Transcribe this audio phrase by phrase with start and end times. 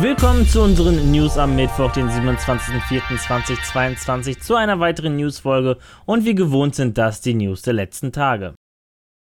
[0.00, 6.76] Willkommen zu unseren News am Mittwoch, den 27.04.2022, zu einer weiteren Newsfolge und wie gewohnt
[6.76, 8.54] sind das die News der letzten Tage.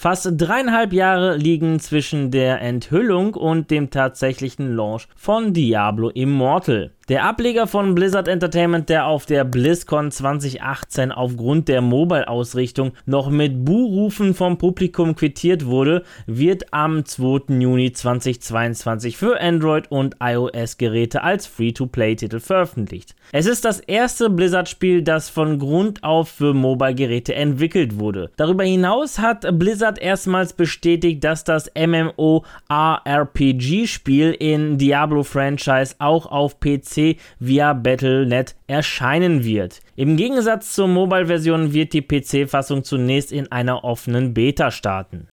[0.00, 6.90] Fast dreieinhalb Jahre liegen zwischen der Enthüllung und dem tatsächlichen Launch von Diablo Immortal.
[7.08, 13.64] Der Ableger von Blizzard Entertainment, der auf der BlizzCon 2018 aufgrund der Mobile-Ausrichtung noch mit
[13.64, 17.54] Buhrufen vom Publikum quittiert wurde, wird am 2.
[17.60, 23.14] Juni 2022 für Android- und iOS-Geräte als Free-to-Play-Titel veröffentlicht.
[23.32, 28.30] Es ist das erste Blizzard-Spiel, das von Grund auf für Mobile-Geräte entwickelt wurde.
[28.36, 36.97] Darüber hinaus hat Blizzard erstmals bestätigt, dass das MMO-RPG-Spiel in Diablo-Franchise auch auf PC
[37.38, 39.80] via Battle.net erscheinen wird.
[39.96, 45.28] Im Gegensatz zur Mobile-Version wird die PC-Fassung zunächst in einer offenen Beta starten.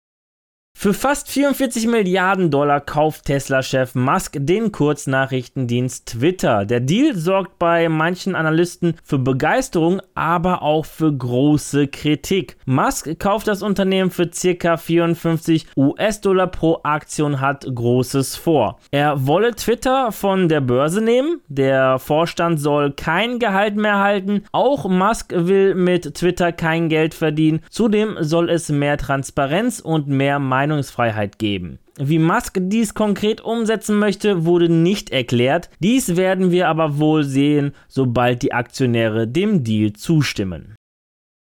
[0.84, 6.66] Für fast 44 Milliarden Dollar kauft Tesla-Chef Musk den Kurznachrichtendienst Twitter.
[6.66, 12.58] Der Deal sorgt bei manchen Analysten für Begeisterung, aber auch für große Kritik.
[12.66, 14.76] Musk kauft das Unternehmen für ca.
[14.76, 18.78] 54 US-Dollar pro Aktion, hat Großes vor.
[18.92, 21.40] Er wolle Twitter von der Börse nehmen.
[21.48, 24.44] Der Vorstand soll kein Gehalt mehr halten.
[24.52, 27.62] Auch Musk will mit Twitter kein Geld verdienen.
[27.70, 31.80] Zudem soll es mehr Transparenz und mehr Meinung Meinungsfreiheit geben.
[32.00, 35.70] Wie Musk dies konkret umsetzen möchte, wurde nicht erklärt.
[35.80, 40.76] Dies werden wir aber wohl sehen, sobald die Aktionäre dem Deal zustimmen.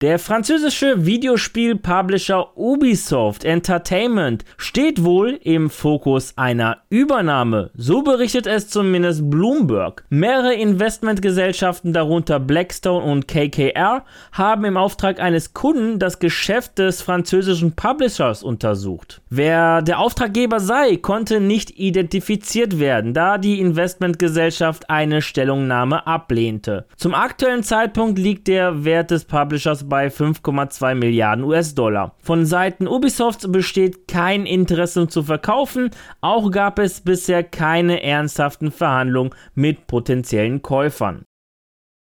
[0.06, 7.72] Der französische Videospiel-Publisher Ubisoft Entertainment steht wohl im Fokus einer Übernahme.
[7.73, 10.06] So berichtet es zumindest Bloomberg.
[10.09, 17.75] Mehrere Investmentgesellschaften, darunter Blackstone und KKR, haben im Auftrag eines Kunden das Geschäft des französischen
[17.75, 19.23] Publishers untersucht.
[19.31, 26.85] Wer der Auftraggeber sei, konnte nicht identifiziert werden, da die Investmentgesellschaft eine Stellungnahme ablehnte.
[26.96, 32.16] Zum aktuellen Zeitpunkt liegt der Wert des Publishers bei 5,2 Milliarden US-Dollar.
[32.19, 35.89] Von Seiten Ubisoft besteht kein Interesse zu verkaufen,
[36.19, 41.23] auch gab es bisher keine ernsthaften Verhandlungen mit potenziellen Käufern.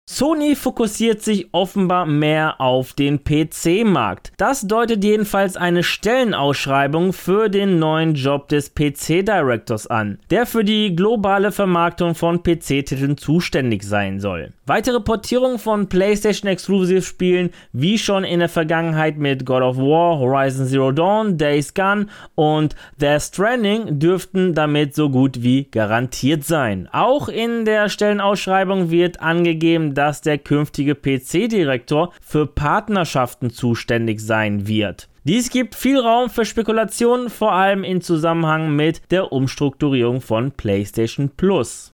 [0.07, 4.33] Sony fokussiert sich offenbar mehr auf den PC-Markt.
[4.37, 10.95] Das deutet jedenfalls eine Stellenausschreibung für den neuen Job des PC-Directors an, der für die
[10.95, 14.53] globale Vermarktung von PC-Titeln zuständig sein soll.
[14.67, 20.19] Weitere Portierungen von PlayStation Exclusive Spielen, wie schon in der Vergangenheit mit God of War,
[20.19, 26.89] Horizon Zero Dawn, Days Gone und Death Stranding, dürften damit so gut wie garantiert sein.
[26.91, 35.11] Auch in der Stellenausschreibung wird angegeben, dass der künftige PC-Direktor für Partnerschaften zuständig sein wird.
[35.25, 41.31] Dies gibt viel Raum für Spekulationen, vor allem in Zusammenhang mit der Umstrukturierung von PlayStation
[41.37, 41.94] Plus.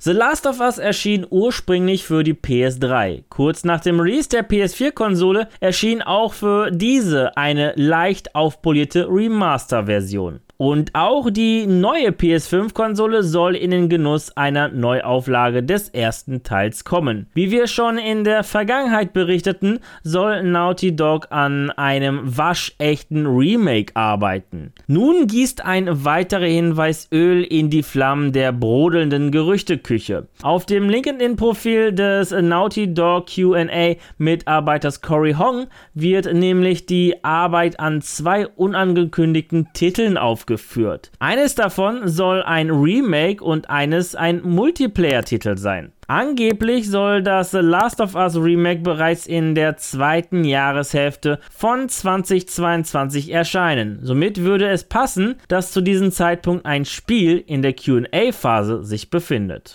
[0.00, 3.24] The Last of Us erschien ursprünglich für die PS3.
[3.28, 10.38] Kurz nach dem Release der PS4-Konsole erschien auch für diese eine leicht aufpolierte Remaster-Version.
[10.60, 17.28] Und auch die neue PS5-Konsole soll in den Genuss einer Neuauflage des ersten Teils kommen.
[17.32, 24.72] Wie wir schon in der Vergangenheit berichteten, soll Naughty Dog an einem waschechten Remake arbeiten.
[24.88, 30.26] Nun gießt ein weiterer Hinweis Öl in die Flammen der brodelnden Gerüchteküche.
[30.42, 38.02] Auf dem LinkedIn-Profil des Naughty Dog QA Mitarbeiters Cory Hong wird nämlich die Arbeit an
[38.02, 41.10] zwei unangekündigten Titeln aufgenommen aufgeführt.
[41.18, 45.92] Eines davon soll ein Remake und eines ein Multiplayer-Titel sein.
[46.06, 53.30] Angeblich soll das The Last of Us Remake bereits in der zweiten Jahreshälfte von 2022
[53.30, 53.98] erscheinen.
[54.02, 59.74] Somit würde es passen, dass zu diesem Zeitpunkt ein Spiel in der QA-Phase sich befindet.